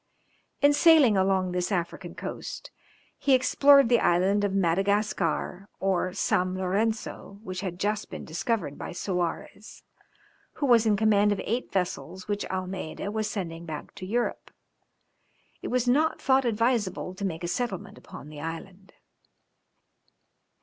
In 0.63 0.73
sailing 0.73 1.15
along 1.15 1.51
this 1.51 1.71
African 1.71 2.15
coast 2.15 2.71
he 3.19 3.35
explored 3.35 3.87
the 3.87 3.99
island 3.99 4.43
of 4.43 4.51
Madagascar 4.51 5.69
or 5.79 6.11
Sam 6.11 6.57
Lorenzo, 6.57 7.37
which 7.43 7.61
had 7.61 7.79
just 7.79 8.09
been 8.09 8.25
discovered 8.25 8.79
by 8.79 8.93
Soarez, 8.93 9.83
who 10.53 10.65
was 10.65 10.87
in 10.87 10.97
command 10.97 11.31
of 11.31 11.39
eight 11.45 11.71
vessels 11.71 12.27
which 12.27 12.47
Almeida 12.49 13.11
was 13.11 13.29
sending 13.29 13.67
back 13.67 13.93
to 13.93 14.07
Europe; 14.07 14.49
it 15.61 15.67
was 15.67 15.87
not 15.87 16.19
thought 16.19 16.45
advisable 16.45 17.13
to 17.13 17.23
make 17.23 17.43
a 17.43 17.47
settlement 17.47 17.99
upon 17.99 18.29
the 18.29 18.41
island. 18.41 18.93